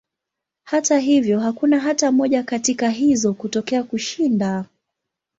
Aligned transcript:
Hata 0.63 0.99
hivyo, 0.99 1.39
hakuna 1.39 1.79
hata 1.79 2.11
moja 2.11 2.43
katika 2.43 2.89
hizo 2.89 3.33
kutokea 3.33 3.83
kushinda. 3.83 4.65